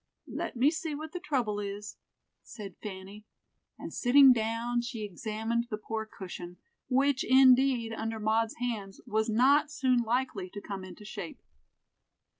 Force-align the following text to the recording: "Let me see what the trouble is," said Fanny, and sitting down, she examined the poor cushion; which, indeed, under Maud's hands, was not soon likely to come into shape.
"Let 0.33 0.55
me 0.55 0.71
see 0.71 0.95
what 0.95 1.11
the 1.11 1.19
trouble 1.19 1.59
is," 1.59 1.97
said 2.41 2.75
Fanny, 2.81 3.23
and 3.77 3.93
sitting 3.93 4.33
down, 4.33 4.81
she 4.81 5.03
examined 5.05 5.67
the 5.69 5.77
poor 5.77 6.07
cushion; 6.07 6.57
which, 6.89 7.23
indeed, 7.23 7.93
under 7.93 8.19
Maud's 8.19 8.55
hands, 8.55 8.99
was 9.05 9.29
not 9.29 9.69
soon 9.69 9.99
likely 10.01 10.49
to 10.55 10.59
come 10.59 10.83
into 10.83 11.05
shape. 11.05 11.39